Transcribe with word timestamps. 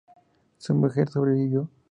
Su 0.57 0.73
mujer 0.73 1.09
sobrevivió. 1.11 1.69